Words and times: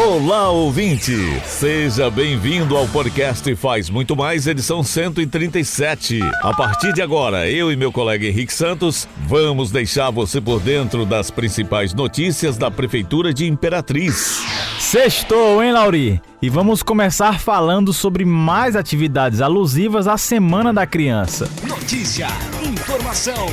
Olá, 0.00 0.48
ouvinte! 0.50 1.12
Seja 1.44 2.08
bem-vindo 2.08 2.76
ao 2.76 2.86
podcast 2.86 3.52
Faz 3.56 3.90
Muito 3.90 4.14
Mais, 4.14 4.46
edição 4.46 4.80
137. 4.80 6.20
A 6.40 6.54
partir 6.54 6.92
de 6.92 7.02
agora, 7.02 7.50
eu 7.50 7.72
e 7.72 7.76
meu 7.76 7.90
colega 7.90 8.24
Henrique 8.24 8.54
Santos 8.54 9.08
vamos 9.26 9.72
deixar 9.72 10.12
você 10.12 10.40
por 10.40 10.60
dentro 10.60 11.04
das 11.04 11.32
principais 11.32 11.92
notícias 11.92 12.56
da 12.56 12.70
Prefeitura 12.70 13.34
de 13.34 13.48
Imperatriz. 13.48 14.40
Sextou, 14.78 15.60
hein, 15.64 15.72
Lauri? 15.72 16.22
E 16.40 16.48
vamos 16.48 16.80
começar 16.80 17.40
falando 17.40 17.92
sobre 17.92 18.24
mais 18.24 18.76
atividades 18.76 19.40
alusivas 19.40 20.06
à 20.06 20.16
Semana 20.16 20.72
da 20.72 20.86
Criança. 20.86 21.50
Notícia, 21.66 22.28
informação, 22.62 23.48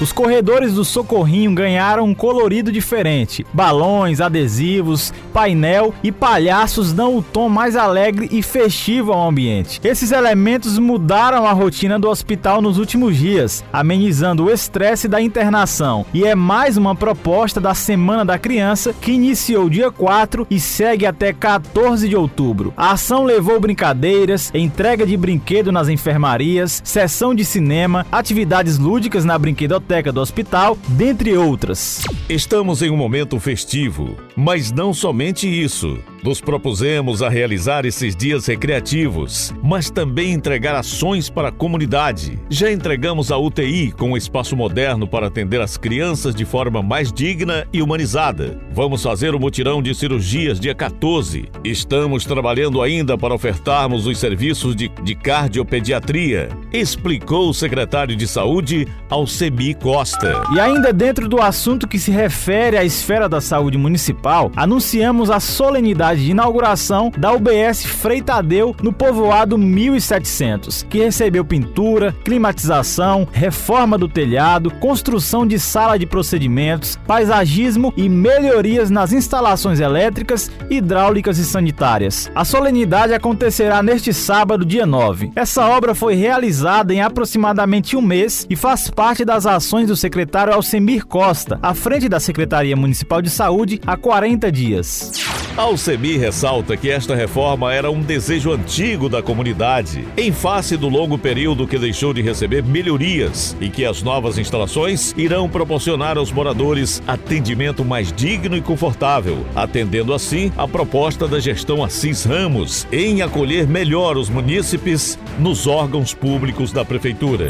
os 0.00 0.12
corredores 0.12 0.74
do 0.74 0.84
Socorrinho 0.84 1.54
ganharam 1.54 2.04
um 2.04 2.14
colorido 2.14 2.70
diferente: 2.70 3.46
balões, 3.52 4.20
adesivos, 4.20 5.12
painel 5.32 5.94
e 6.02 6.12
palhaços 6.12 6.92
dão 6.92 7.16
o 7.16 7.22
tom 7.22 7.48
mais 7.48 7.76
alegre 7.76 8.28
e 8.30 8.42
festivo 8.42 9.12
ao 9.12 9.28
ambiente. 9.28 9.80
Esses 9.82 10.12
elementos 10.12 10.78
mudaram 10.78 11.46
a 11.46 11.52
rotina 11.52 11.98
do 11.98 12.08
hospital 12.08 12.60
nos 12.60 12.78
últimos 12.78 13.16
dias, 13.16 13.64
amenizando 13.72 14.44
o 14.44 14.50
estresse 14.50 15.08
da 15.08 15.20
internação. 15.20 16.04
E 16.12 16.24
é 16.24 16.34
mais 16.34 16.76
uma 16.76 16.94
proposta 16.94 17.60
da 17.60 17.74
Semana 17.74 18.24
da 18.24 18.38
Criança 18.38 18.94
que 19.00 19.12
iniciou 19.12 19.70
dia 19.70 19.90
4 19.90 20.46
e 20.50 20.60
segue 20.60 21.06
até 21.06 21.32
14 21.32 22.08
de 22.08 22.16
outubro. 22.16 22.72
A 22.76 22.92
ação 22.92 23.24
levou 23.24 23.58
brincadeiras, 23.58 24.50
entrega 24.54 25.06
de 25.06 25.16
brinquedo 25.16 25.72
nas 25.72 25.88
enfermarias, 25.88 26.82
sessão 26.84 27.34
de 27.34 27.44
cinema, 27.44 28.06
atividades 28.12 28.78
lúdicas 28.78 29.24
na 29.24 29.38
brinquedoteca 29.38 29.85
biblioteca 29.86 30.12
do 30.12 30.20
hospital, 30.20 30.76
dentre 30.88 31.36
outras. 31.36 32.02
Estamos 32.28 32.82
em 32.82 32.90
um 32.90 32.96
momento 32.96 33.38
festivo, 33.38 34.16
mas 34.34 34.72
não 34.72 34.92
somente 34.92 35.46
isso. 35.48 35.98
Nos 36.22 36.40
propusemos 36.40 37.22
a 37.22 37.28
realizar 37.28 37.84
esses 37.84 38.16
dias 38.16 38.46
recreativos, 38.46 39.54
mas 39.62 39.90
também 39.90 40.32
entregar 40.32 40.74
ações 40.74 41.28
para 41.28 41.48
a 41.48 41.52
comunidade. 41.52 42.38
Já 42.48 42.70
entregamos 42.70 43.30
a 43.30 43.36
UTI 43.36 43.92
com 43.92 44.12
um 44.12 44.16
espaço 44.16 44.56
moderno 44.56 45.06
para 45.06 45.26
atender 45.26 45.60
as 45.60 45.76
crianças 45.76 46.34
de 46.34 46.44
forma 46.44 46.82
mais 46.82 47.12
digna 47.12 47.66
e 47.72 47.82
humanizada. 47.82 48.58
Vamos 48.72 49.02
fazer 49.02 49.34
o 49.34 49.40
mutirão 49.40 49.82
de 49.82 49.94
cirurgias 49.94 50.58
dia 50.58 50.74
14. 50.74 51.48
Estamos 51.62 52.24
trabalhando 52.24 52.82
ainda 52.82 53.16
para 53.16 53.34
ofertarmos 53.34 54.06
os 54.06 54.18
serviços 54.18 54.74
de, 54.74 54.88
de 55.02 55.14
cardiopediatria, 55.14 56.48
explicou 56.72 57.50
o 57.50 57.54
secretário 57.54 58.16
de 58.16 58.26
Saúde, 58.26 58.88
Alcemi 59.10 59.74
Costa. 59.74 60.42
E 60.54 60.58
ainda 60.58 60.92
dentro 60.92 61.28
do 61.28 61.40
assunto 61.40 61.86
que 61.86 61.98
se 61.98 62.10
refere 62.10 62.76
à 62.76 62.84
esfera 62.84 63.28
da 63.28 63.40
saúde 63.40 63.78
municipal, 63.78 64.50
anunciamos 64.56 65.30
a 65.30 65.38
solenidade 65.38 66.05
de 66.14 66.30
inauguração 66.30 67.12
da 67.16 67.32
UBS 67.32 67.84
Freitadeu 67.84 68.74
no 68.82 68.92
povoado 68.92 69.58
1700, 69.58 70.84
que 70.88 70.98
recebeu 70.98 71.44
pintura, 71.44 72.14
climatização, 72.24 73.26
reforma 73.32 73.98
do 73.98 74.08
telhado, 74.08 74.70
construção 74.70 75.46
de 75.46 75.58
sala 75.58 75.98
de 75.98 76.06
procedimentos, 76.06 76.96
paisagismo 77.06 77.92
e 77.96 78.08
melhorias 78.08 78.90
nas 78.90 79.12
instalações 79.12 79.80
elétricas, 79.80 80.50
hidráulicas 80.70 81.38
e 81.38 81.44
sanitárias. 81.44 82.30
A 82.34 82.44
solenidade 82.44 83.12
acontecerá 83.12 83.82
neste 83.82 84.12
sábado, 84.12 84.64
dia 84.64 84.86
9. 84.86 85.32
Essa 85.34 85.66
obra 85.66 85.94
foi 85.94 86.14
realizada 86.14 86.94
em 86.94 87.00
aproximadamente 87.00 87.96
um 87.96 88.02
mês 88.02 88.46
e 88.48 88.54
faz 88.54 88.88
parte 88.90 89.24
das 89.24 89.46
ações 89.46 89.88
do 89.88 89.96
secretário 89.96 90.54
Alcemir 90.54 91.06
Costa, 91.06 91.58
à 91.62 91.74
frente 91.74 92.08
da 92.08 92.20
Secretaria 92.20 92.76
Municipal 92.76 93.20
de 93.20 93.30
Saúde, 93.30 93.80
há 93.86 93.96
40 93.96 94.52
dias. 94.52 95.12
Alcemir 95.56 95.95
ressalta 96.18 96.76
que 96.76 96.90
esta 96.90 97.14
reforma 97.14 97.72
era 97.72 97.90
um 97.90 98.00
desejo 98.00 98.52
antigo 98.52 99.08
da 99.08 99.22
comunidade, 99.22 100.06
em 100.16 100.32
face 100.32 100.76
do 100.76 100.88
longo 100.88 101.16
período 101.16 101.66
que 101.66 101.78
deixou 101.78 102.12
de 102.12 102.22
receber 102.22 102.62
melhorias 102.62 103.56
e 103.60 103.68
que 103.68 103.84
as 103.84 104.02
novas 104.02 104.38
instalações 104.38 105.14
irão 105.16 105.48
proporcionar 105.48 106.18
aos 106.18 106.30
moradores 106.30 107.02
atendimento 107.06 107.84
mais 107.84 108.12
digno 108.12 108.56
e 108.56 108.60
confortável, 108.60 109.46
atendendo 109.54 110.12
assim 110.12 110.52
a 110.56 110.68
proposta 110.68 111.26
da 111.26 111.40
gestão 111.40 111.82
Assis 111.82 112.24
Ramos 112.24 112.86
em 112.92 113.22
acolher 113.22 113.66
melhor 113.66 114.16
os 114.16 114.28
munícipes 114.28 115.18
nos 115.38 115.66
órgãos 115.66 116.12
públicos 116.12 116.72
da 116.72 116.84
prefeitura. 116.84 117.48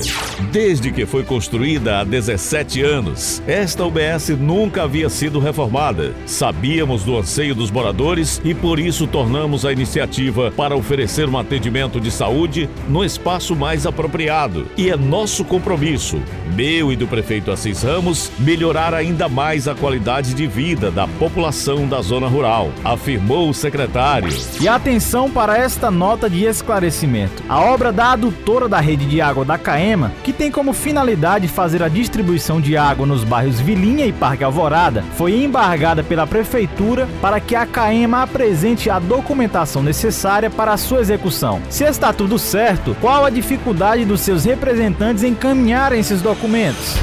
Desde 0.53 0.93
que 0.93 1.07
foi 1.07 1.25
construída 1.25 2.01
há 2.01 2.05
17 2.05 2.83
anos, 2.83 3.43
esta 3.47 3.85
UBS 3.85 4.29
nunca 4.39 4.85
havia 4.85 5.09
sido 5.09 5.39
reformada. 5.39 6.15
Sabíamos 6.27 7.05
do 7.05 7.17
anseio 7.17 7.55
dos 7.55 7.71
moradores 7.71 8.36
e 8.45 8.55
por 8.55 8.79
isso 8.79 9.07
tornamos 9.07 9.65
a 9.65 9.73
iniciativa 9.73 10.51
para 10.51 10.77
oferecer 10.77 11.29
um 11.29 11.39
atendimento 11.39 12.01
de 12.01 12.11
saúde 12.11 12.69
no 12.89 13.05
espaço 13.05 13.55
mais 13.55 13.87
apropriado. 13.87 14.67
E 14.77 14.91
é 14.91 14.97
nosso 14.97 15.45
compromisso, 15.45 16.21
meu 16.55 16.93
e 16.93 16.97
do 16.97 17.07
prefeito 17.07 17.51
Assis 17.51 17.83
Ramos, 17.83 18.31
melhorar 18.39 18.95
ainda 18.95 19.29
mais 19.29 19.69
a 19.69 19.75
qualidade 19.75 20.35
de 20.35 20.47
vida 20.47 20.91
da 20.91 21.07
população 21.07 21.87
da 21.87 22.01
zona 22.01 22.27
rural, 22.27 22.71
afirmou 22.85 23.49
o 23.49 23.55
secretário. 23.55 24.29
E 24.61 24.69
atenção 24.69 25.31
para 25.31 25.57
esta 25.57 25.91
nota 25.91 26.29
de 26.29 26.45
esclarecimento. 26.45 27.43
A 27.49 27.61
obra 27.61 27.93
da 27.93 28.13
adutora 28.13 28.69
da 28.69 28.81
rede 28.81 29.07
de 29.07 29.21
água 29.21 29.45
da 29.45 29.59
Caema, 29.59 30.13
que 30.23 30.33
tem 30.33 30.51
como 30.51 30.73
finalidade 30.73 31.49
fazer 31.49 31.83
a 31.83 31.89
distribuição 31.89 32.61
de 32.61 32.77
água 32.77 33.07
nos 33.07 33.25
bairros 33.25 33.61
Vilinha 33.61 34.07
e 34.07 34.13
Parque 34.13 34.45
Alvorada, 34.45 35.05
foi 35.17 35.43
embargada 35.43 36.03
pela 36.03 36.27
prefeitura 36.27 37.09
para 37.21 37.41
que 37.41 37.55
a 37.55 37.67
Caema 37.67 38.26
apresente 38.27 38.91
a 38.91 38.99
documentação 38.99 39.83
necessária 39.83 40.51
para 40.51 40.73
a 40.73 40.77
sua 40.77 41.01
execução. 41.01 41.63
Se 41.71 41.85
está 41.85 42.13
tudo 42.13 42.39
certo, 42.39 42.97
qual 43.01 43.25
a 43.25 43.31
dificuldade 43.31 44.05
dos 44.05 44.21
seus 44.21 44.45
representantes 44.45 45.23
em 45.23 45.31
encaminharem 45.31 46.01
esses 46.01 46.21
documentos? 46.21 46.97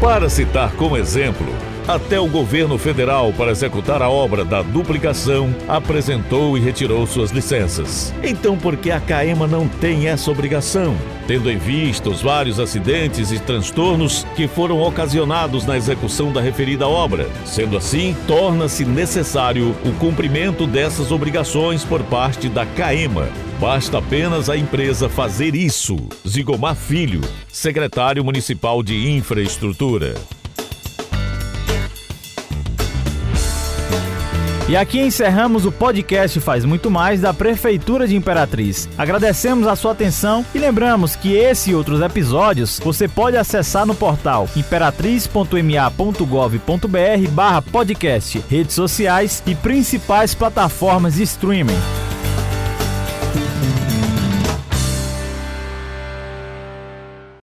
Para 0.00 0.28
citar 0.28 0.72
como 0.72 0.96
exemplo, 0.96 1.46
até 1.86 2.18
o 2.18 2.26
governo 2.26 2.78
federal 2.78 3.32
para 3.32 3.50
executar 3.50 4.00
a 4.02 4.08
obra 4.08 4.44
da 4.44 4.62
duplicação 4.62 5.54
apresentou 5.68 6.56
e 6.56 6.60
retirou 6.60 7.06
suas 7.06 7.30
licenças. 7.30 8.14
Então, 8.22 8.56
por 8.56 8.76
que 8.76 8.90
a 8.90 9.00
CAEMA 9.00 9.46
não 9.46 9.68
tem 9.68 10.08
essa 10.08 10.30
obrigação? 10.30 10.96
Tendo 11.26 11.50
em 11.50 11.58
vista 11.58 12.08
os 12.10 12.22
vários 12.22 12.58
acidentes 12.58 13.30
e 13.32 13.38
transtornos 13.38 14.24
que 14.34 14.48
foram 14.48 14.80
ocasionados 14.80 15.64
na 15.66 15.76
execução 15.76 16.32
da 16.32 16.40
referida 16.40 16.86
obra. 16.86 17.28
Sendo 17.44 17.76
assim, 17.76 18.16
torna-se 18.26 18.84
necessário 18.84 19.74
o 19.84 19.92
cumprimento 19.98 20.66
dessas 20.66 21.10
obrigações 21.10 21.84
por 21.84 22.02
parte 22.04 22.48
da 22.48 22.64
CAEMA. 22.66 23.28
Basta 23.60 23.98
apenas 23.98 24.50
a 24.50 24.56
empresa 24.56 25.08
fazer 25.08 25.54
isso. 25.54 25.96
Zigomar 26.26 26.74
Filho, 26.74 27.20
secretário 27.48 28.24
municipal 28.24 28.82
de 28.82 29.10
Infraestrutura. 29.10 30.14
E 34.66 34.78
aqui 34.78 34.98
encerramos 34.98 35.66
o 35.66 35.72
podcast 35.72 36.40
Faz 36.40 36.64
Muito 36.64 36.90
Mais 36.90 37.20
da 37.20 37.34
Prefeitura 37.34 38.08
de 38.08 38.16
Imperatriz. 38.16 38.88
Agradecemos 38.96 39.66
a 39.66 39.76
sua 39.76 39.92
atenção 39.92 40.42
e 40.54 40.58
lembramos 40.58 41.14
que 41.14 41.34
esse 41.34 41.70
e 41.70 41.74
outros 41.74 42.00
episódios 42.00 42.80
você 42.82 43.06
pode 43.06 43.36
acessar 43.36 43.84
no 43.84 43.94
portal 43.94 44.48
imperatriz.ma.gov.br 44.56 47.30
barra 47.30 47.60
podcast, 47.60 48.42
redes 48.48 48.74
sociais 48.74 49.42
e 49.46 49.54
principais 49.54 50.34
plataformas 50.34 51.16
de 51.16 51.24
streaming. 51.24 52.03